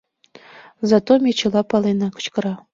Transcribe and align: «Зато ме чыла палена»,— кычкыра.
«Зато 0.89 1.11
ме 1.23 1.31
чыла 1.39 1.61
палена»,— 1.71 2.07
кычкыра. 2.15 2.53